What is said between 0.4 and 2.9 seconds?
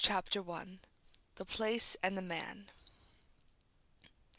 I. THE PLACE AND THE MAN.